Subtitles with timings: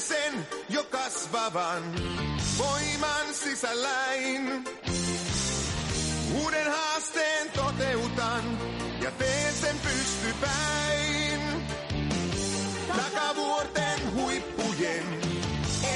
[0.00, 1.82] sen jo kasvavan
[2.58, 4.64] voiman sisälläin.
[6.42, 8.58] Uuden haasteen toteutan
[9.02, 11.40] ja teen sen pystypäin.
[12.96, 15.20] Takavuorten huippujen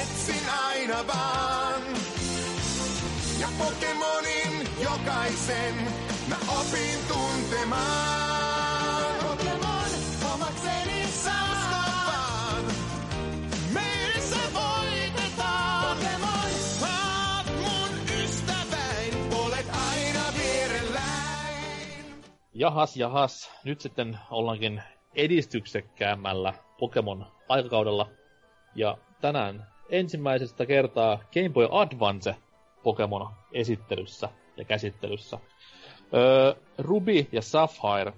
[0.00, 1.82] etsin aina vaan.
[3.40, 5.74] Ja Pokemonin jokaisen
[6.28, 8.31] mä opin tuntemaan.
[22.62, 23.52] Jahas, jahas.
[23.64, 24.82] Nyt sitten ollaankin
[25.14, 28.08] edistyksekkäämmällä Pokemon aikakaudella.
[28.74, 32.36] Ja tänään ensimmäisestä kertaa Game Boy Advance
[32.82, 35.38] Pokemon esittelyssä ja käsittelyssä.
[36.14, 38.12] Öö, Ruby ja Sapphire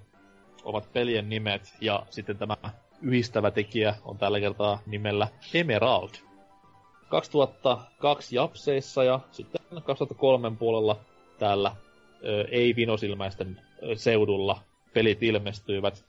[0.63, 2.57] ovat pelien nimet, ja sitten tämä
[3.01, 6.09] yhdistävä tekijä on tällä kertaa nimellä Emerald.
[7.09, 10.99] 2002 Japseissa ja sitten 2003 puolella
[11.39, 11.75] täällä
[12.25, 14.61] ö, ei-vinosilmäisten ö, seudulla
[14.93, 16.05] pelit ilmestyivät.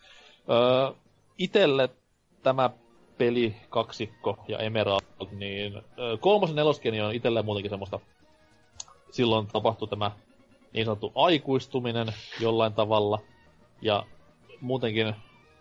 [1.39, 1.89] Itelle
[2.42, 2.70] tämä
[3.19, 5.00] peli, kaksikko ja Emerald,
[5.33, 8.00] niin ö, kolmos ja neloskeni on itelle muutenkin semmoista,
[9.11, 10.11] silloin tapahtui tämä
[10.73, 12.06] niin sanottu aikuistuminen
[12.41, 13.19] jollain tavalla,
[13.83, 14.05] ja
[14.61, 15.14] muutenkin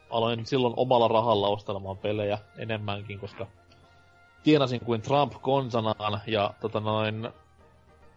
[0.09, 3.47] aloin silloin omalla rahalla ostelemaan pelejä enemmänkin, koska
[4.43, 7.29] tienasin kuin Trump konsanaan, ja tota noin,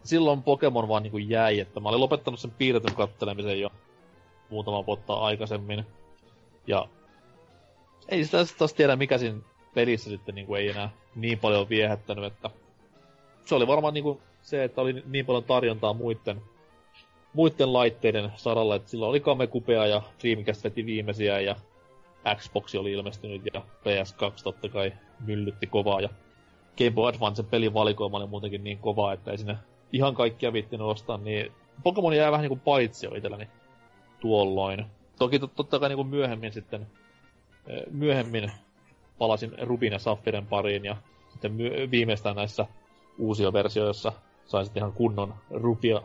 [0.05, 3.71] silloin Pokemon vaan niinku jäi, että mä olin lopettanut sen piirretyn kattelemisen jo
[4.51, 5.87] muutama vuotta aikaisemmin.
[6.67, 6.89] Ja
[8.09, 9.39] ei sitä sit taas tiedä, mikä siinä
[9.75, 12.51] pelissä sitten niinku ei enää niin paljon viehättänyt, että
[13.47, 16.43] se oli varmaan niinku se, että oli niin paljon tarjontaa muiden,
[17.33, 21.57] muiden laitteiden saralla, että silloin oli Kamekupea ja Dreamcast veti viimeisiä ja
[22.37, 24.93] Xbox oli ilmestynyt ja PS2 totta kai
[25.27, 26.09] myllytti kovaa ja
[26.79, 29.59] Game Boy Advance pelivalikoima oli muutenkin niin kovaa, että ei sinne
[29.93, 33.49] ihan kaikkia viittinyt ostaa, niin Pokemon jää vähän niinku paitsi itselläni
[34.21, 34.87] tuolloin.
[35.19, 36.87] Toki tot, totta kai niinku myöhemmin sitten,
[37.91, 38.53] myöhemmin
[39.19, 40.97] palasin Rubin ja Saphiren pariin ja
[41.29, 42.67] sitten my- viimeistään näissä
[43.19, 44.13] uusia versioissa
[44.47, 46.03] sain sitten ihan kunnon Ruby ja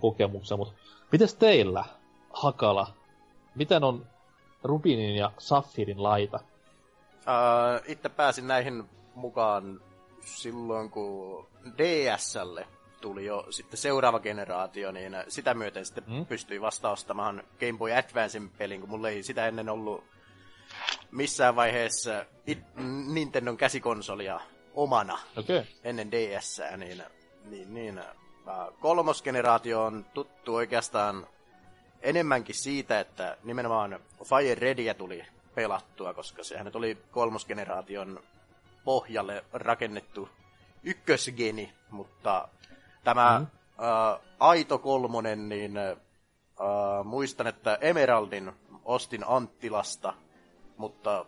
[0.00, 0.74] kokemuksen, mutta
[1.12, 1.84] mites teillä,
[2.30, 2.86] Hakala?
[3.54, 4.06] Miten on
[4.64, 6.40] Rubinin ja Saphirin laita?
[7.16, 9.80] Uh, itse pääsin näihin mukaan
[10.20, 11.46] silloin, kun
[11.78, 12.66] DSlle
[13.00, 16.26] tuli jo sitten seuraava generaatio, niin sitä myöten sitten Mm.
[16.26, 20.04] pystyi vasta ostamaan Game Boy Advancen pelin, kun mulla ei sitä ennen ollut
[21.10, 22.58] missään vaiheessa it,
[23.12, 24.40] Nintendon käsikonsolia
[24.74, 25.18] omana.
[25.36, 25.62] Okay.
[25.84, 27.02] ennen DS, niin,
[27.44, 28.00] niin, niin
[28.80, 31.26] kolmosgeneraatio on tuttu oikeastaan
[32.02, 35.24] enemmänkin siitä, että nimenomaan Fire Redia tuli
[35.54, 38.20] pelattua, koska sehän nyt oli kolmosgeneraation
[38.84, 40.28] pohjalle rakennettu
[40.82, 42.48] ykkösgeni, mutta
[43.04, 43.46] tämä mm.
[43.84, 45.96] äh, aito kolmonen, niin äh,
[47.04, 48.52] muistan, että Emeraldin
[48.84, 50.14] ostin Anttilasta,
[50.76, 51.26] mutta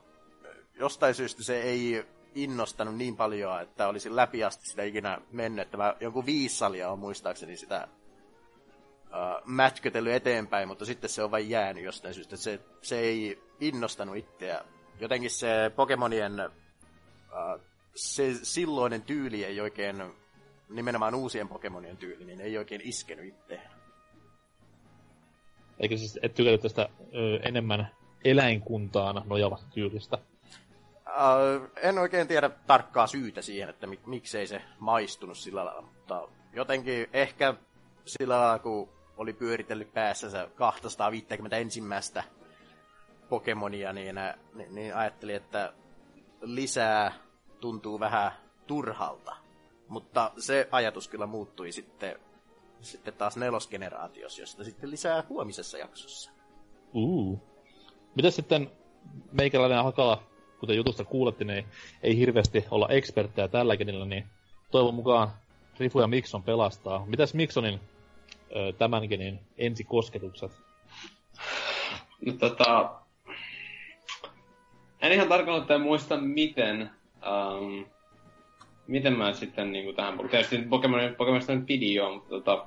[0.75, 5.63] jostain syystä se ei innostanut niin paljon, että olisin läpi asti sitä ikinä mennyt.
[5.63, 7.89] Että mä jonkun viissalia on muistaakseni sitä
[9.07, 12.37] uh, mätkötellyt eteenpäin, mutta sitten se on vain jäänyt jostain syystä.
[12.37, 14.65] Se, se ei innostanut itseä.
[15.01, 17.61] Jotenkin se Pokemonien uh,
[17.95, 20.15] se silloinen tyyli ei oikein,
[20.75, 23.73] nimenomaan uusien Pokemonien tyyli, niin ei oikein iskenyt itseään.
[25.81, 27.89] Eikö siis et tykännyt tästä ö, enemmän
[28.25, 30.19] eläinkuntaan nojaavasta tyylistä?
[31.07, 36.29] Uh, en oikein tiedä tarkkaa syytä siihen, että mik- miksei se maistunut sillä lailla, mutta
[36.53, 37.55] jotenkin ehkä
[38.05, 42.25] sillä lailla, kun oli pyöritellyt päässänsä 250 ensimmäistä
[43.29, 44.17] Pokemonia, niin,
[44.55, 45.73] niin, niin ajattelin, että
[46.41, 47.13] lisää
[47.61, 48.33] tuntuu vähän
[48.67, 49.42] turhalta.
[49.93, 52.17] Mutta se ajatus kyllä muuttui sitten,
[52.81, 56.31] sitten taas nelosgeneraatiossa, josta sitten lisää huomisessa jaksossa.
[56.95, 57.41] Uh.
[58.15, 58.71] Mitäs sitten
[59.33, 60.23] meikäläinen Hakala,
[60.61, 61.65] kuten jutusta kuulettiin, niin
[62.03, 64.27] ei hirveästi olla eksperttejä tällä genillä, niin
[64.71, 65.31] toivon mukaan
[65.79, 67.07] Rifu ja Mikson pelastaa.
[67.07, 67.81] Mitäs Miksonin
[68.79, 70.53] tämän genin ensikosketukset?
[72.27, 72.95] No tota...
[75.01, 76.91] En ihan tarkalleen muista miten...
[77.15, 77.87] Um,
[78.87, 80.19] miten mä sitten niinku tähän...
[80.31, 82.67] Tietysti Pokemon, Pokemonista nyt pidi jo, mutta tota...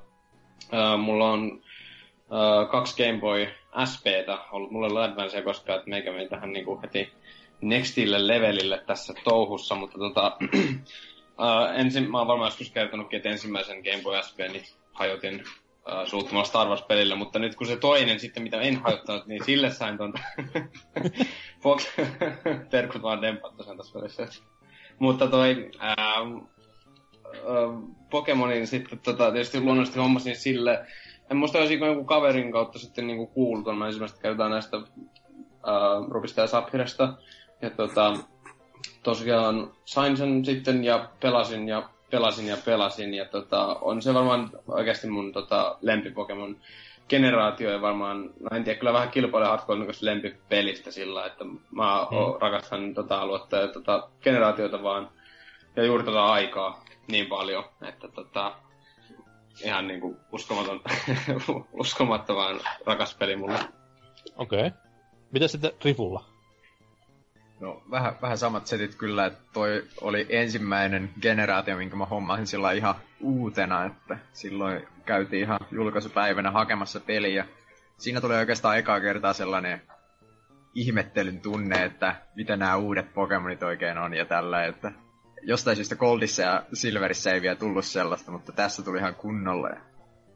[0.65, 3.47] Uh, mulla on uh, kaksi Game Boy
[3.85, 4.71] SPtä ollut.
[4.73, 7.13] Ollut Advancea koskaan, että meikä meni tähän niinku heti
[7.61, 10.37] nextille levelille tässä touhussa, mutta tota...
[11.39, 14.63] uh, ensin, mä oon varmaan joskus kertonutkin, että ensimmäisen Game Boy SPni
[14.93, 19.43] hajotin uh, suuttumalla Star Wars-pelille, mutta nyt kun se toinen sitten, mitä en hajottanut, niin
[19.43, 20.13] sille sain ton
[21.63, 21.87] Fox,
[22.69, 24.27] terkut vaan dempat tosiaan tässä välissä.
[24.99, 26.25] Mutta toi ää, ää,
[28.09, 30.85] Pokemonin sitten tota, tietysti luonnollisesti hommasin sille,
[31.31, 34.83] en muista olisiko joku kaverin kautta sitten niinku kuullut, mä ensimmäistä kertaa näistä ää,
[36.09, 37.13] Rubista ja Saphiresta.
[37.61, 38.17] Ja tota,
[39.03, 43.13] tosiaan sain sen sitten ja pelasin ja pelasin ja pelasin.
[43.13, 46.57] Ja tota, on se varmaan oikeasti mun tota, lempipokemon
[47.09, 52.07] generaatio ja varmaan, no en tiedä, kyllä vähän kilpailee hardcore niin lempipelistä sillä, että mä
[52.09, 52.41] hmm.
[52.41, 55.09] rakastan tota aluetta ja tota generaatiota vaan
[55.75, 58.55] ja juuri tota aikaa niin paljon, että tota,
[59.63, 60.81] ihan niinku uskomaton,
[61.81, 63.59] uskomattoman rakas peli mulle.
[64.35, 64.67] Okei.
[64.67, 64.71] Okay.
[65.31, 66.34] Mitä sitten Rifulla?
[67.59, 72.71] No, vähän, vähän samat setit kyllä, että toi oli ensimmäinen generaatio, minkä mä hommasin sillä
[72.71, 77.45] ihan uutena, että silloin käytiin ihan julkaisupäivänä hakemassa peliä.
[77.97, 79.81] Siinä tuli oikeastaan ekaa kertaa sellainen
[80.73, 84.91] ihmettelyn tunne, että mitä nämä uudet Pokemonit oikein on ja tällä, että
[85.41, 89.69] jostain syystä Goldissa ja Silverissä ei vielä tullut sellaista, mutta tässä tuli ihan kunnolla.
[89.69, 89.81] Ja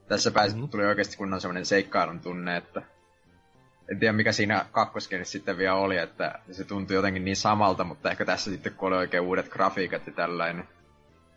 [0.07, 0.69] tässä pääsi, mm-hmm.
[0.69, 2.81] tuli oikeasti kunnon semmoinen seikkailun tunne, että
[3.92, 8.12] en tiedä mikä siinä kakkoskenissä sitten vielä oli, että se tuntui jotenkin niin samalta, mutta
[8.12, 10.68] ehkä tässä sitten kun oli oikein uudet grafiikat ja tällainen,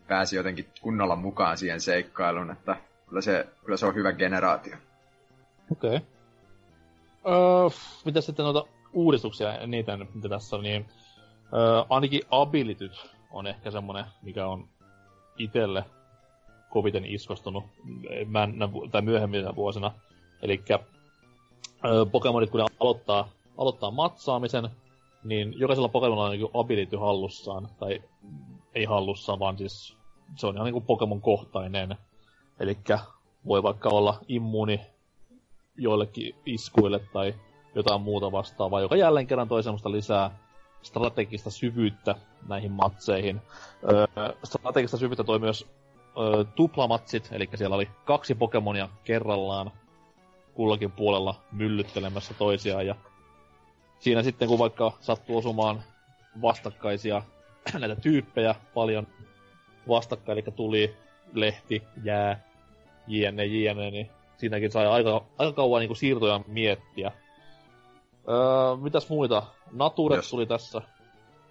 [0.09, 2.77] pääsi jotenkin kunnolla mukaan siihen seikkailuun, että
[3.09, 4.77] kyllä se, kyllä se on hyvä generaatio.
[5.73, 5.97] Okei.
[5.97, 6.01] Okay.
[7.27, 7.69] Öö,
[8.05, 10.87] mitä sitten noita uudistuksia, niitä mitä tässä on, niin
[11.55, 14.69] öö, ainakin abilityt on ehkä semmonen, mikä on
[15.39, 15.85] itelle
[16.71, 17.65] koviten iskostunut
[18.27, 18.49] mä,
[18.91, 19.93] tai myöhemmin vuosina.
[20.43, 20.63] Eli
[22.13, 24.69] Pokemonit, kun ne aloittaa, aloittaa matsaamisen,
[25.25, 28.03] niin jokaisella Pokemonilla on joku ability hallussaan, tai
[28.75, 29.97] ei hallussaan, vaan siis
[30.37, 31.97] se on ihan niinku Pokemon-kohtainen.
[32.61, 32.79] Eli
[33.47, 34.81] voi vaikka olla immuuni
[35.77, 37.35] joillekin iskuille tai
[37.75, 40.39] jotain muuta vastaavaa, joka jälleen kerran toi semmoista lisää
[40.83, 42.15] strategista syvyyttä
[42.49, 43.41] näihin matseihin.
[43.91, 44.07] Öö,
[44.45, 45.67] strategista syvyyttä toi myös
[46.19, 49.73] öö, tuplamatsit, eli siellä oli kaksi Pokemonia kerrallaan
[50.55, 52.87] kullakin puolella myllyttelemässä toisiaan.
[52.87, 52.95] Ja
[53.99, 55.83] siinä sitten kun vaikka sattuu osumaan
[56.43, 57.23] vastakkaisia
[57.79, 59.07] näitä tyyppejä paljon
[59.89, 60.97] vastakkain, eli tuli,
[61.33, 62.41] lehti, jää,
[63.07, 67.13] jne, jne, niin siinäkin sai aika, aika kauan niin kuin siirtoja miettiä.
[68.29, 69.43] Öö, mitäs muita?
[69.73, 70.31] Naturet Jos...
[70.31, 70.83] tuli tässä.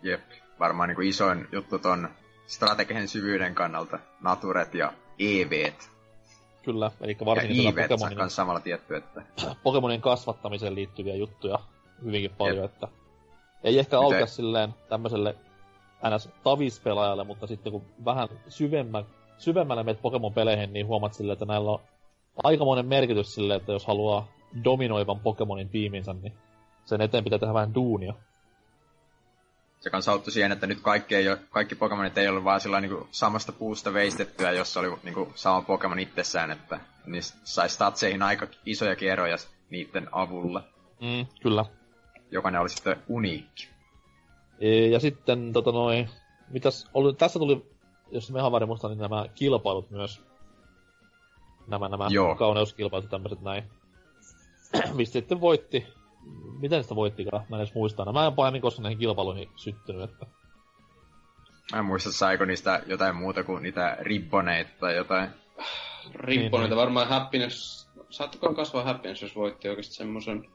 [0.02, 0.22] Jep,
[0.60, 2.10] varmaan niin kuin isoin juttu ton
[2.48, 4.00] strategisen syvyyden kannalta.
[4.22, 5.91] Naturet ja EVt.
[6.64, 8.30] Kyllä, eli varsinkin ja Pokemonin...
[8.30, 9.22] samalla tietty, että...
[9.64, 11.60] Pokemonin kasvattamiseen liittyviä juttuja
[12.04, 12.74] hyvinkin paljon, Jep.
[12.74, 12.88] että...
[13.64, 14.06] Ei ehkä Miten?
[14.06, 15.36] aukea silleen tämmöiselle
[16.16, 16.30] ns.
[16.44, 19.04] tavispelaajalle, mutta sitten kun vähän syvemmä,
[19.38, 21.80] syvemmälle menet Pokemon-peleihin, niin huomaat silleen, että näillä on
[22.44, 24.28] aikamoinen merkitys sille, että jos haluaa
[24.64, 26.34] dominoivan Pokemonin tiiminsä, niin
[26.86, 28.14] sen eteen pitää tehdä vähän duunia.
[29.82, 32.82] Se kanssa auttoi siihen, että nyt kaikki, ei ole, kaikki Pokemonit ei ollut vaan sillä
[32.82, 38.22] niin samasta puusta veistettyä, jossa oli niin kuin, sama Pokemon itsessään, että niin sai statseihin
[38.22, 39.36] aika isoja eroja
[39.70, 40.64] niiden avulla.
[41.02, 41.66] Mm, kyllä.
[42.32, 43.68] Jokainen oli sitten uniikki.
[44.60, 46.10] E, ja sitten tota noin,
[46.50, 47.66] mitäs, oli, tässä tuli,
[48.12, 50.22] jos me ihan muista, niin nämä kilpailut myös.
[51.68, 52.36] Nämä, nämä Joo.
[52.36, 53.64] kauneuskilpailut tämmöiset näin.
[54.96, 55.88] Mistä sitten voitti
[56.62, 57.46] miten sitä voittikaan?
[57.50, 58.14] Mä en edes muista.
[58.14, 60.26] Mä en pahemmin koskaan näihin kilpailuihin syttynyt, että...
[61.72, 65.30] Mä en muista, saiko niistä jotain muuta kuin niitä ribboneita tai jotain.
[66.14, 66.78] Ribboneita, niin, niin.
[66.78, 67.82] varmaan happiness...
[68.10, 70.50] Saattokohan kasvaa happiness, jos voitti oikeesti semmosen...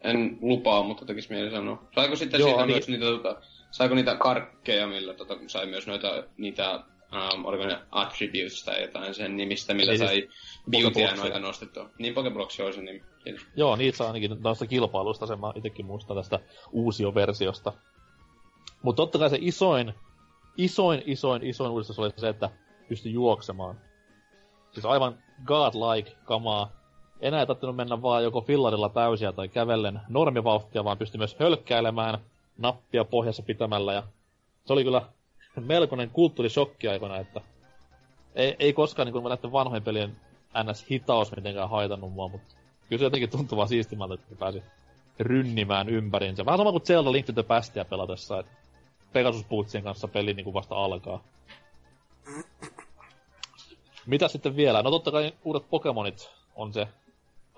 [0.00, 1.82] En lupaa, mutta tekis mieli sanoa.
[1.94, 2.74] Saiko sitten Joo, siitä niin...
[2.74, 3.36] myös niitä, tota,
[3.70, 9.14] saiko niitä karkkeja, millä tota, sai myös noita, niitä um, oliko ne attributes tai jotain
[9.14, 10.30] sen nimistä, millä Eli sai siis
[10.70, 11.90] beautyä noita nostettua.
[11.98, 13.02] Niin Pokeblox on se nimi.
[13.24, 13.46] Kiitos.
[13.56, 16.38] Joo, niitä saa ainakin noista kilpailuista, sen mä itekin muistan tästä
[16.72, 17.72] uusioversiosta.
[18.82, 19.94] Mutta totta kai se isoin,
[20.56, 22.50] isoin, isoin, isoin uudistus oli se, että
[22.88, 23.80] pystyi juoksemaan.
[24.72, 26.72] Siis aivan godlike kamaa.
[27.20, 32.18] Enää ei tarvinnut mennä vaan joko fillarilla täysiä tai kävellen normivauhtia, vaan pystyi myös hölkkäilemään
[32.58, 33.92] nappia pohjassa pitämällä.
[33.92, 34.02] Ja
[34.64, 35.02] se oli kyllä
[35.62, 37.40] melkoinen kulttuurishokki aikana, että
[38.34, 40.16] ei, ei koskaan niin kuin näiden vanhojen pelien
[40.54, 42.54] NS-hitaus mitenkään haitannut mua, mutta
[42.88, 44.62] kyllä se jotenkin tuntuu vaan siistimältä, että pääsi
[45.18, 46.44] rynnimään ympärinsä.
[46.44, 48.52] Vähän sama kuin Zelda Link to the Pastia pelatessa, että
[49.12, 51.24] Pegasus Bootsien kanssa peli niin kuin vasta alkaa.
[54.06, 54.82] Mitä sitten vielä?
[54.82, 56.88] No totta kai uudet Pokemonit on se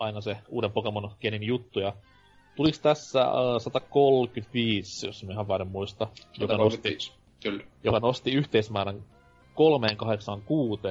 [0.03, 1.93] aina se uuden Pokemon-genin juttu, ja
[2.57, 6.99] tuliko tässä uh, 135, jos mä ihan väärin muista, joka nosti,
[7.43, 7.65] Kyllä.
[7.85, 9.05] joka nosti yhteismäärän
[9.55, 10.83] 386.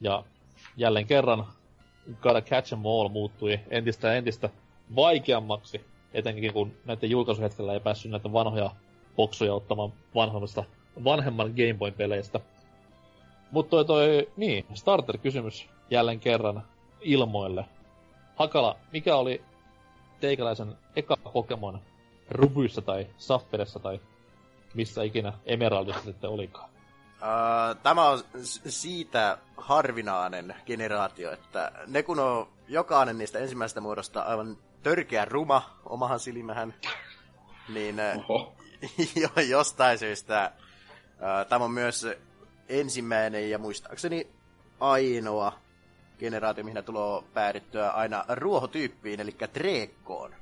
[0.00, 0.24] Ja
[0.76, 1.46] jälleen kerran
[2.22, 4.50] Gotta Catch 'em All muuttui entistä entistä
[4.96, 5.80] vaikeammaksi,
[6.14, 8.70] etenkin kun näiden julkaisuhetkellä ei päässyt näitä vanhoja
[9.16, 10.64] boksuja ottamaan vanhoista
[11.04, 12.40] vanhemman Game Boy-peleistä.
[13.50, 16.62] Mutta toi, toi, niin, starter-kysymys jälleen kerran
[17.00, 17.64] ilmoille.
[18.36, 19.42] Hakala, mikä oli
[20.20, 21.80] teikäläisen eka Pokemon
[22.30, 24.00] Rubyssa tai Saffiressa tai
[24.74, 26.70] missä ikinä Emeraldissa sitten olikaan?
[27.22, 28.24] Uh, tämä on
[28.66, 36.20] siitä harvinainen generaatio, että ne kun on jokainen niistä ensimmäisestä muodosta aivan törkeä ruma, omahan
[36.20, 36.74] silmähän,
[37.68, 38.54] niin Oho.
[39.22, 40.52] jo, jostain syystä
[41.14, 42.06] uh, tämä on myös
[42.68, 44.26] ensimmäinen ja muistaakseni
[44.80, 45.52] ainoa
[46.18, 50.34] generaatio, mihin tulee päädyttyä aina ruohotyyppiin, eli treekkoon.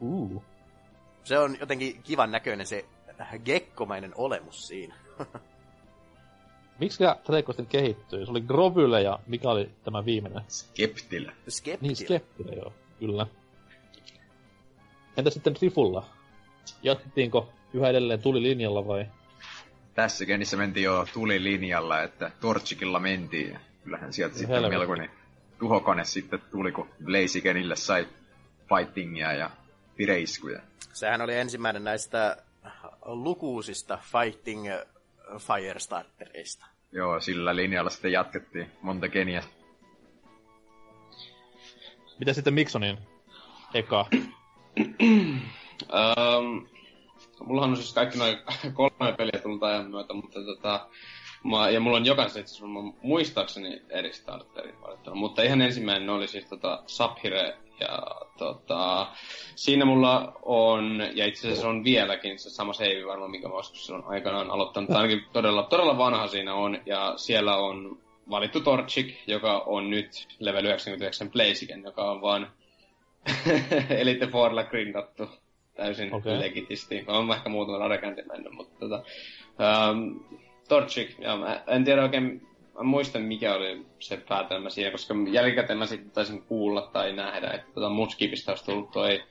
[0.00, 0.42] Uh.
[1.24, 2.84] Se on jotenkin kivan näköinen se
[3.44, 4.94] gekkomainen olemus siinä.
[6.80, 8.24] Miksi Treekko sitten kehittyi?
[8.24, 10.42] Se oli Grovyle ja mikä oli tämä viimeinen?
[10.48, 11.32] Skeptillä.
[11.48, 11.88] Skeptillä.
[11.88, 13.26] Niin, Skeptile, joo, kyllä.
[15.16, 16.06] Entä sitten Trifulla?
[16.82, 19.06] Jatkettiinko yhä edelleen tulilinjalla vai?
[19.94, 23.50] Tässä genissä mentiin jo tulilinjalla, että Torchikilla mentiin.
[23.52, 24.78] ja Kyllähän sieltä sitten Helvetti.
[24.78, 25.10] melkoinen
[25.58, 28.08] tuhokone sitten tuli, kun Blazikenille sai
[28.68, 29.50] fightingia ja
[29.96, 30.60] pireiskuja.
[30.92, 32.36] Sehän oli ensimmäinen näistä
[33.04, 34.66] lukuisista Fighting
[35.38, 36.66] Firestartereista.
[36.92, 39.42] Joo, sillä linjalla sitten jatkettiin monta geniä.
[42.18, 42.98] Mitä sitten Miksonin
[43.74, 44.06] eka?
[45.92, 46.68] Um,
[47.46, 48.38] mullahan on siis kaikki noin
[48.74, 50.88] kolme peliä tullut ajan myötä, mutta tota,
[51.44, 56.28] mä, ja mulla on jokaisen itse asiassa muistaakseni eri starterit valittanut, mutta ihan ensimmäinen oli
[56.28, 57.98] siis tota Saphire, ja
[58.38, 59.06] tota,
[59.54, 63.86] siinä mulla on, ja itse asiassa on vieläkin se sama save varmaan, mikä mä joskus
[63.86, 67.98] silloin aikanaan aloittanut, tai ainakin todella, todella vanha siinä on, ja siellä on
[68.30, 72.50] valittu Torchic, joka on nyt level 99 Blaziken, joka on vaan
[74.00, 75.28] Elite Fourilla grindattu
[75.74, 76.40] täysin okay.
[76.40, 77.04] legitisti.
[77.06, 79.02] On ehkä muutama radekäänti mennyt, mutta tota,
[79.90, 80.24] um,
[80.68, 82.49] Torchic, ja mä en tiedä oikein,
[82.80, 87.50] mä muistan mikä oli se päätelmä siinä, koska jälkikäteen mä sitten taisin kuulla tai nähdä,
[87.50, 89.22] että tota Mudskipistä olisi tullut toi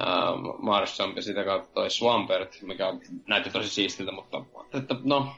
[0.00, 2.94] um, Marshall ja sitä kautta toi Swampert, mikä
[3.26, 5.28] näytti tosi siistiltä, mutta että no,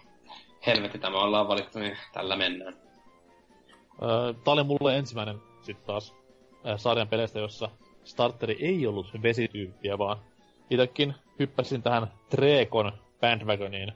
[0.66, 2.76] helvetti tämä ollaan valittu, niin tällä mennään.
[4.44, 6.14] Tää oli mulle ensimmäinen sitten taas
[6.66, 7.68] äh, sarjan peleistä, jossa
[8.04, 10.18] starteri ei ollut vesityyppiä, vaan
[10.70, 13.92] itekin hyppäsin tähän Treekon bandwagoniin.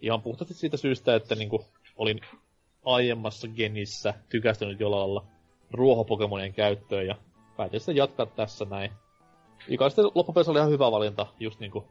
[0.00, 1.64] Ihan puhtaasti siitä syystä, että niinku
[1.96, 2.20] olin
[2.84, 5.24] aiemmassa genissä tykästynyt jollain lailla
[5.70, 7.14] ruohopokemonien käyttöön ja
[7.56, 8.90] päätin sitten jatkaa tässä näin.
[9.68, 11.84] Mikä sitten loppupeleissä oli ihan hyvä valinta, just niinku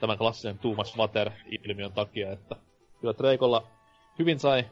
[0.00, 2.56] tämän klassisen Too Water-ilmiön takia, että
[3.00, 3.66] kyllä Treekolla
[4.18, 4.64] hyvin sai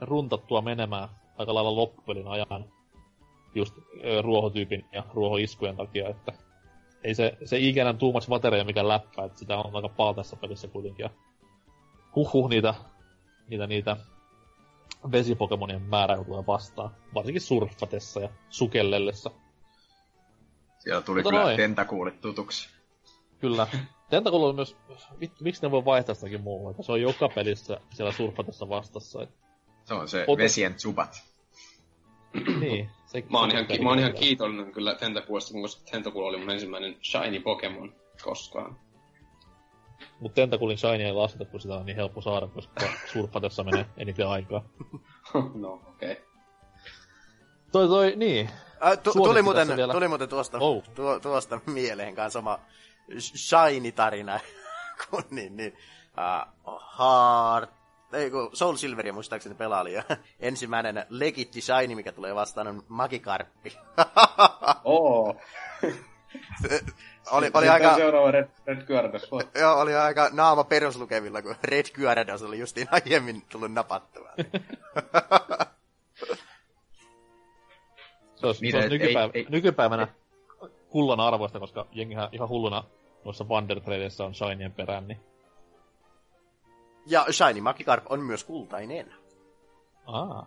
[0.00, 1.08] runtattua menemään
[1.38, 2.64] aika lailla loppupelin ajan
[3.54, 3.74] just
[4.22, 6.32] ruohotyypin ja ruohoiskujen takia, että
[7.04, 10.36] ei se, se ikinä too much materiaa mikä läppä, että sitä on aika paljon tässä
[10.36, 11.04] pelissä kuitenkin.
[11.04, 11.10] Ja
[12.16, 12.74] huhhuh niitä,
[13.48, 13.96] niitä, niitä
[15.12, 19.30] vesipokemonien määrä tulee vastaan, varsinkin surffatessa ja sukellellessa.
[20.78, 21.56] Siellä tuli Mutta kyllä noin.
[21.56, 22.68] tentakuulit tutuksi.
[23.40, 23.66] Kyllä.
[24.10, 24.76] Tentakulla on myös,
[25.40, 29.22] miksi ne voi vaihtaa sitäkin muuhun, että se on joka pelissä siellä surffatessa vastassa.
[29.22, 29.30] Et,
[29.84, 31.22] Se on se Ota- vesien zubat.
[32.60, 32.90] niin.
[33.06, 36.50] Se, Mä oon ihan, ki- mä oon ihan kiitollinen kyllä Tentakuulasta, koska Tentakuul oli mun
[36.50, 38.78] ensimmäinen shiny Pokemon koskaan.
[40.20, 44.28] Mutta Tentakulin shiny ei lasketa, kun sitä on niin helppo saada, koska surffatessa menee eniten
[44.28, 44.62] aikaa.
[45.54, 46.12] no, okei.
[46.12, 46.24] Okay.
[47.72, 48.50] Toi toi, niin.
[48.86, 49.92] Äh, tu- tuli, muuten, vielä.
[49.92, 50.84] tuli muuten tuosta, Oh.
[50.94, 52.58] tuo, tuosta mieleen kanssa sama
[53.10, 54.40] sh- Shiny-tarina.
[55.10, 55.72] kun niin, niin.
[56.66, 57.70] Uh, Heart,
[58.12, 60.02] ei kun Soul Silveria muistaakseni pelaali ja
[60.40, 63.76] ensimmäinen legitti Shiny, mikä tulee vastaan, on Magikarppi.
[64.84, 65.34] Oo.
[67.30, 69.28] Oli, oli aika, Seuraava Red, Red Gyarados.
[69.60, 74.30] joo, oli aika naama peruslukevilla, kun Red Gyarados oli justiin aiemmin tullut napattua.
[78.36, 80.08] Se olisi, Niin, se olisi et- nykypäivä, ei- ei- nykypäivänä
[80.88, 82.84] kullan arvoista, koska jengihän ihan hulluna
[83.24, 85.20] noissa Wonder Tradeissa on Shinien perään, niin...
[87.06, 89.12] Ja Shiny Magikarp on myös kultainen.
[90.06, 90.46] Aa.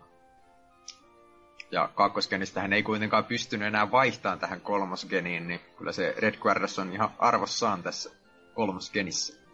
[1.74, 6.92] Ja kakkosgenistähän ei kuitenkaan pystynyt enää vaihtamaan tähän kolmosgeniin, niin kyllä se Red Guardas on
[6.92, 8.10] ihan arvossaan tässä
[8.54, 9.44] kolmosgenissä.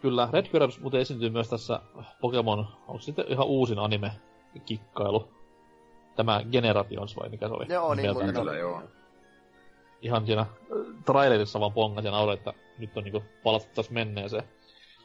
[0.00, 1.80] Kyllä, Red Gyarados muuten esiintyy myös tässä
[2.20, 5.28] Pokemon, onko sitten ihan uusin anime-kikkailu?
[6.16, 7.66] Tämä Generations vai mikä se oli?
[7.68, 8.82] Joo, niin, mutta- Kyllä, joo.
[10.02, 10.46] ihan siinä
[11.06, 14.44] trailerissa vaan pongas ja nauroin, että nyt on niinku palattu taas menneeseen.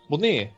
[0.09, 0.53] Mut niin,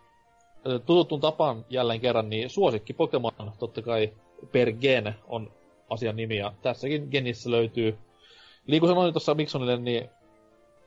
[0.85, 4.13] tututtuun tapaan jälleen kerran, niin suosikki Pokemon totta kai
[4.51, 5.51] per gen on
[5.93, 7.97] asian nimi, ja tässäkin genissä löytyy,
[8.67, 10.09] niin kuin sanoin tuossa Miksonille, niin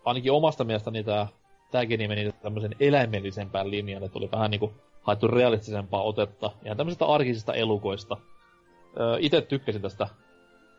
[0.04, 1.26] ainakin omasta mielestäni tää
[1.70, 4.72] tää geni meni tämmöisen eläimellisempään linjaan, että oli vähän niinku
[5.02, 8.16] haettu realistisempaa otetta ihan tämmöisistä arkisista elukoista.
[9.18, 10.08] Itse tykkäsin tästä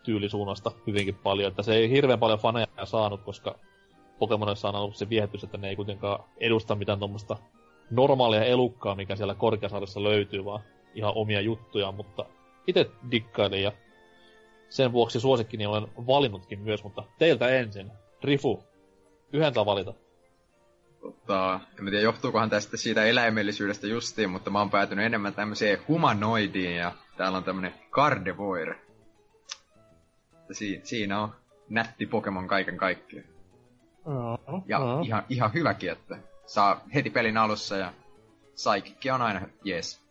[0.04, 3.56] tyylisuunnasta hyvinkin paljon, että se ei hirveän paljon faneja saanut, koska
[4.20, 7.38] Pokemonissa on ollut se viehätys, että ne ei kuitenkaan edusta mitään tuommoista
[7.92, 10.62] normaalia elukkaa, mikä siellä korkeasarjassa löytyy, vaan
[10.96, 12.26] ihan omia juttuja, mutta
[12.68, 13.72] itse dikkailin ja
[14.70, 17.92] sen vuoksi suosikkini olen valinnutkin myös, mutta teiltä ensin.
[18.24, 18.64] Rifu,
[19.34, 19.94] yhden valita.
[21.02, 26.76] Tota, en tiedä johtuukohan tästä siitä eläimellisyydestä justiin, mutta mä oon päätynyt enemmän tämmöiseen humanoidiin
[26.76, 28.76] ja täällä on tämmönen Gardevoir.
[30.52, 31.36] Si- siinä on
[31.70, 33.28] nätti Pokemon kaiken kaikkiaan.
[34.68, 35.02] Ja Joo.
[35.02, 37.94] ihan, ihan hyväkin, että saa heti pelin alussa ja
[38.54, 40.02] Psychic on aina jees.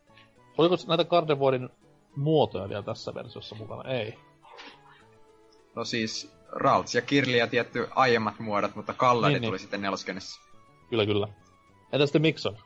[0.58, 1.68] Oliko näitä Gardevoirin
[2.16, 3.90] muotoja vielä tässä versiossa mukana?
[3.90, 4.18] Ei.
[5.76, 9.48] No siis Ralts ja Kirli ja tietty aiemmat muodot, mutta Kalladi Niin, niin.
[9.48, 10.40] tuli sitten neloskenessä.
[10.90, 11.28] Kyllä, kyllä.
[11.92, 12.58] Entä sitten Mikson?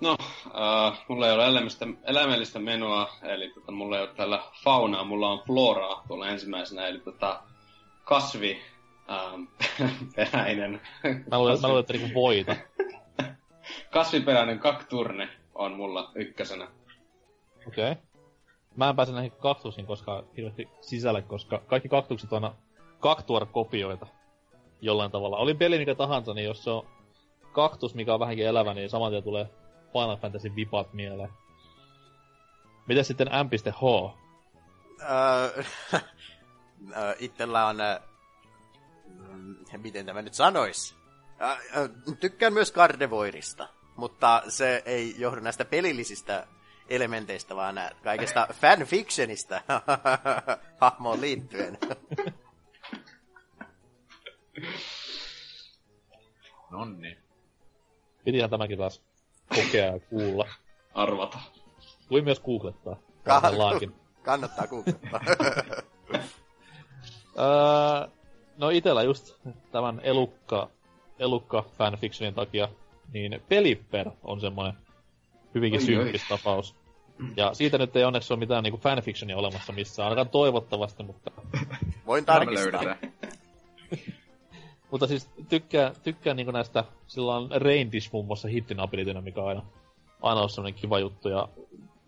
[0.00, 0.16] No,
[0.46, 5.30] äh, mulla ei ole elämistä, eläimellistä menoa, eli tota, mulla ei ole täällä faunaa, mulla
[5.30, 7.42] on floraa tuolla ensimmäisenä, eli tota,
[8.04, 8.62] kasvi
[9.10, 9.42] ähm,
[10.16, 10.80] peräinen.
[11.30, 12.56] Mä luulen, mä luulen että niinku voita.
[13.92, 16.68] Kasviperäinen kakturne on mulla ykkösenä.
[17.66, 17.92] Okei.
[17.92, 18.09] Okay.
[18.80, 22.56] Mä en pääse näihin kaktuksiin koskaan hirveästi sisälle, koska kaikki kaktukset on aina
[23.00, 24.06] kaktuar-kopioita
[24.80, 25.36] jollain tavalla.
[25.36, 26.86] Oli peli mikä tahansa, niin jos se on
[27.52, 29.46] kaktus, mikä on vähänkin elävä, niin saman tien tulee
[29.92, 31.30] Final Fantasy vipat mieleen.
[32.86, 34.12] Miten sitten M.H?
[35.02, 35.62] Öö,
[36.96, 37.80] öö, Itellä on...
[37.80, 38.00] öö,
[39.76, 40.96] Miten tämä nyt sanois?
[41.76, 41.88] Öö,
[42.20, 46.46] Tykkään myös Gardevoirista, mutta se ei johdu näistä pelillisistä
[46.90, 49.60] elementeistä, vaan nää kaikesta fanfictionista
[50.80, 51.78] hahmoon liittyen.
[56.70, 57.18] Nonni.
[58.24, 59.02] Pitihän tämäkin taas
[59.48, 60.48] kokea ja kuulla.
[60.94, 61.38] Arvata.
[62.10, 62.96] Voi myös googlettaa.
[63.24, 63.94] Parhaillaankin.
[64.22, 65.20] Kannattaa googlettaa.
[67.38, 68.08] Öö,
[68.56, 69.34] no itellä just
[69.72, 70.70] tämän elukka,
[71.18, 72.68] elukka fanfictionin takia,
[73.12, 74.74] niin Pelipper on semmoinen
[75.54, 76.79] hyvinkin symppis tapaus.
[77.36, 81.30] Ja siitä nyt ei onneksi ole mitään niinku fanfictionia olemassa missään, ainakaan toivottavasti, mutta,
[82.06, 82.82] Voin tarkistaa.
[84.90, 89.40] mutta siis tykkään, tykkään niinku näistä, sillä on Rain Dish muun muassa hittin abilitynä, mikä
[89.40, 89.62] on aina,
[90.22, 91.48] aina on semmoinen kiva juttu, ja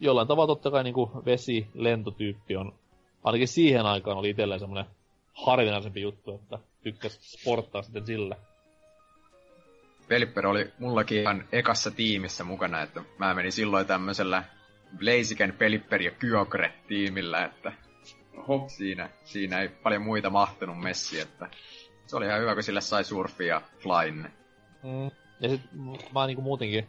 [0.01, 2.75] jollain tavalla totta kai niinku vesi, lentotyyppi on,
[3.25, 4.91] ainakin siihen aikaan oli itselleen semmoinen
[5.33, 8.37] harvinaisempi juttu, että tykkäs sporttaa sitten sillä.
[10.09, 14.45] Pelipper oli mullakin ihan ekassa tiimissä mukana, että mä menin silloin tämmöisellä
[14.99, 17.73] Blaziken, Pelipper ja Kyogre tiimillä, että
[18.37, 18.65] Oho.
[18.69, 21.51] siinä, siinä ei paljon muita mahtunut messi, että
[22.07, 24.33] se oli ihan hyvä, kun sille sai surfia ja flyn.
[24.83, 25.11] Mm.
[25.41, 25.61] Ja sit
[26.15, 26.89] mä niinku muutenkin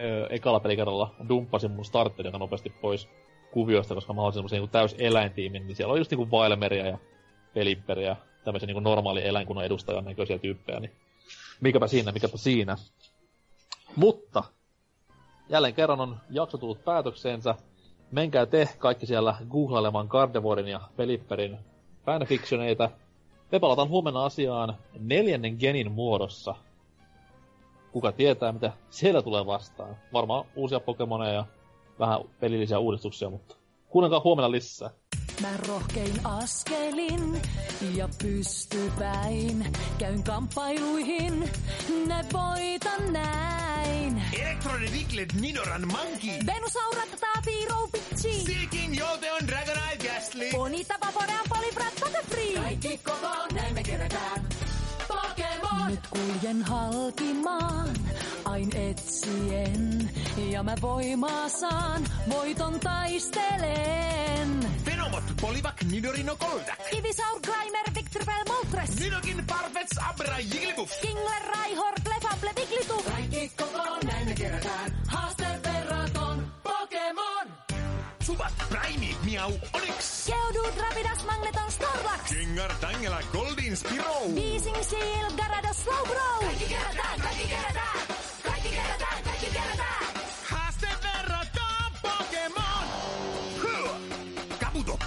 [0.00, 3.08] ö, ekalla pelikerralla dumppasin mun starterin aika nopeasti pois
[3.50, 6.98] kuvioista, koska mä olin semmosen niinku täys eläintiimin, niin siellä oli just niinku Vailmeria ja
[7.54, 10.92] Pelipperiä ja tämmöisiä niinku normaali eläinkunnan edustajan näköisiä tyyppejä, niin
[11.60, 12.76] mikäpä siinä, mikäpä siinä.
[13.96, 14.44] Mutta
[15.52, 17.54] jälleen kerran on jakso tullut päätökseensä.
[18.10, 21.58] Menkää te kaikki siellä googlailemaan Gardevorin ja Pelipperin
[22.06, 22.90] fanfictioneita.
[23.52, 26.54] Me palataan huomenna asiaan neljännen genin muodossa.
[27.92, 29.96] Kuka tietää, mitä siellä tulee vastaan.
[30.12, 31.44] Varmaan uusia Pokemoneja ja
[31.98, 33.56] vähän pelillisiä uudistuksia, mutta
[33.88, 34.90] kuunnelkaa huomenna lisää.
[35.42, 37.42] Mä rohkein askelin
[37.96, 39.66] ja pystypäin.
[39.98, 41.50] Käyn kamppailuihin,
[42.06, 43.71] ne voitan näin.
[44.32, 46.38] Electrode Diglett Minoran Monkey.
[46.46, 48.32] Venusaurat taapii roupitsi.
[48.44, 50.50] Silkin Jolte on Dragonite Ghastly.
[50.50, 52.54] Bonita vaporean polibrat Butterfree.
[52.54, 54.46] Kaikki kokoon, näin me kerätään.
[55.08, 55.90] Pokemon!
[55.90, 57.88] Nyt kuljen halkimaan,
[58.44, 60.10] ain etsien.
[60.50, 64.68] Ja mä voimaa saan, voiton taistelen.
[64.86, 66.92] Venomot Polivac Nidorino Goldak.
[66.92, 67.81] Ivisaur, Grimer,
[68.72, 69.00] Victreebel, Moltres.
[69.00, 71.00] Nidokin Parfets Abra Jigglypuff.
[71.00, 73.04] Kingler, Raihor, Clefable, Wigglytuff.
[73.12, 74.98] Kaikki kokoon, näin me kerätään.
[75.08, 77.46] Haaste verraton Pokemon.
[78.22, 80.26] Subat Prime Miau Onyx.
[80.26, 82.20] Geodude, Rapidas, Magneton, Snorlax.
[82.28, 84.14] Gengar Tangela Goldin Spiro.
[84.34, 86.38] Weezing, Seal, Gyarados, Slowbro.
[86.40, 88.01] Kaikki kerätään, kaikki kerätään.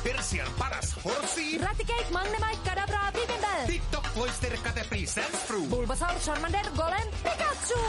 [0.05, 1.57] Persian paras Horsey.
[1.57, 3.65] Raticate, Magnemite, Kadabra, Pipimbel.
[3.65, 5.65] TikTok Cloyster Caterpie Sandspru.
[5.67, 7.81] Bulbasaur, Charmander, Golem, Pikachu.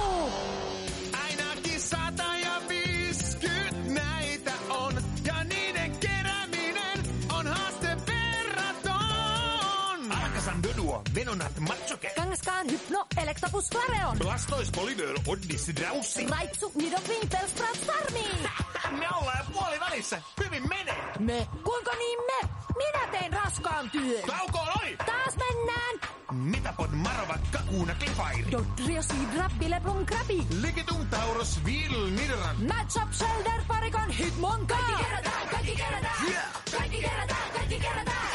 [1.24, 4.92] Ainakin sata ja viiskymmentä näitä on,
[5.24, 6.98] ja niiden kerääminen
[7.38, 10.12] on haaste verraton.
[10.12, 12.12] Alakazam Doduo, Venonat Machoke.
[12.16, 14.18] Kangas Kangaskhan, Hypno, Electabuzz, Flareon.
[14.18, 16.26] Blastoise, Poliwhirl, Odyssey, Draussi.
[16.26, 18.26] Raichu, Nidoqueen, Bellsprout, Charmi.
[19.00, 19.35] Me ollaan
[19.66, 20.22] jo puoli välissä.
[20.44, 21.12] Hyvin menee.
[21.18, 21.48] Me?
[21.64, 22.48] Kuinka niin me?
[22.76, 24.22] Minä tein raskaan työn.
[24.26, 24.96] Taukoon oli!
[24.96, 26.00] Taas mennään.
[26.32, 28.50] Metapod, Marova, Kakuna, Clefairy.
[28.52, 30.46] Dodrio, Sidra, Bileblom, Krabi.
[30.60, 32.56] Ligetum, Tauros, Vil, Nidoran.
[32.66, 34.74] Matchup, Shelder, Parikon, Hitmonka.
[34.74, 36.28] Kaikki kerätään, kaikki kerätään.
[36.30, 36.44] Yeah.
[36.78, 38.28] Kaikki kerätään, kaikki kerätään.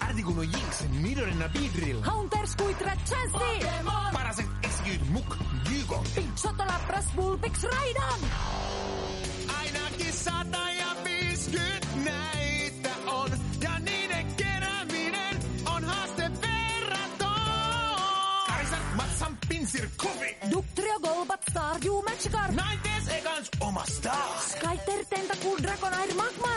[0.00, 2.02] Artikuno, Jinx, Nidorina, Beedrill.
[2.02, 3.68] Haunter, Squidrat, Chansey.
[4.12, 5.36] Paraset, Execute, Muk,
[5.68, 6.04] Gygon.
[6.14, 8.20] Pitsota, Lapras, Vulpix, Raidan.
[10.26, 13.30] Ainakin sata ja viisikymmentä näitä on.
[13.62, 17.28] Ja niiden kerääminen on haaste verraton.
[18.46, 20.36] Kaisar, Matsan, Pinsir, Kovi.
[20.50, 22.50] Ductrio, Golbat, Staryu, Magikarp.
[22.50, 24.38] Nineteenth Ekans, oma star.
[24.40, 26.53] Skyter, Tentacool, Dragonair, Magmar.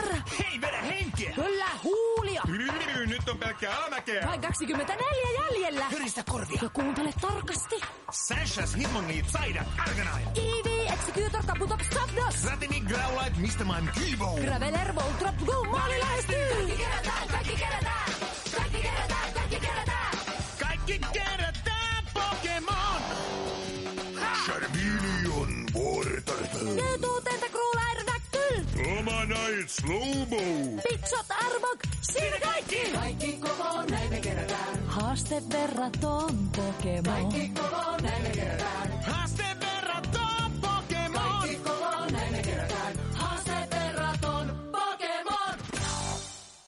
[3.48, 4.28] Pelkkää alamäkeä.
[4.28, 5.86] Vain 24 jäljellä.
[5.90, 6.60] Hyristä korvia.
[6.64, 7.76] Ja kuuntele tarkasti.
[8.12, 10.32] Sashas, Hitmongi, Psyduck, Arcanine.
[10.36, 12.44] Eevee, Executor, Kabutops, Zapdos.
[12.46, 13.66] Ratini, Growlite, Mr.
[13.66, 14.38] Man, Kibo.
[14.42, 16.38] Graveler, Voltrop, Go, Maali lähestyy.
[16.58, 18.12] Kaikki kerätään, kaikki kerätään.
[18.58, 20.18] Kaikki kerätään, kaikki kerätään.
[20.60, 21.37] Kaikki kerätään
[29.68, 30.82] nyt Slowbo!
[30.90, 32.92] Pizzat, arvok, siinä kaikki!
[32.94, 34.86] Kaikki kokoon, näin me kerätään.
[34.86, 37.04] Haaste verraton Pokemon.
[37.04, 39.04] Kaikki kokoon, näin me kerätään.
[39.04, 39.77] Haaste verraton